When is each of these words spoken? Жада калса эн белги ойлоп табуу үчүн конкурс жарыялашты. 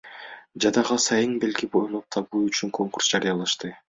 Жада 0.63 0.81
калса 0.87 1.19
эн 1.25 1.35
белги 1.43 1.69
ойлоп 1.81 2.07
табуу 2.17 2.41
үчүн 2.47 2.73
конкурс 2.79 3.11
жарыялашты. 3.17 3.71